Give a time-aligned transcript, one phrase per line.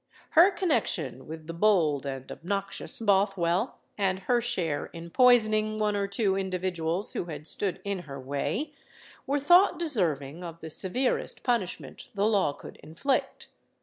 [0.31, 6.07] Her connexion with the bold and obnoxious Bothwell, and her share in poisoning one or
[6.07, 8.73] two individuals who had stood in her way,
[9.27, 13.49] were thought deserving of the severest punishment the law could inflict.